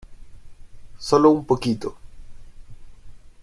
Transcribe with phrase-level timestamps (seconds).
[0.97, 1.95] solo un poquito.